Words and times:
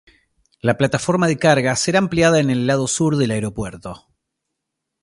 La 0.61 0.77
plataforma 0.77 1.27
de 1.27 1.37
carga 1.37 1.75
será 1.75 1.99
ampliada 1.99 2.39
en 2.39 2.49
el 2.49 2.65
lado 2.65 2.87
sur 2.87 3.17
del 3.17 3.29
aeropuerto. 3.29 4.09